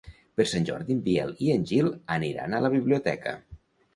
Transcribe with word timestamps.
Per 0.39 0.45
Sant 0.51 0.63
Jordi 0.69 0.95
en 0.99 1.03
Biel 1.07 1.33
i 1.47 1.51
en 1.57 1.67
Gil 1.71 1.91
aniran 2.15 2.55
a 2.55 2.63
la 2.67 2.71
biblioteca. 2.79 3.37